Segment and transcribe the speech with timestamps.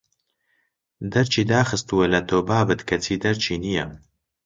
[1.13, 3.85] دەرکی داخستووە لە تۆ بابت کەچی دەرکی نییە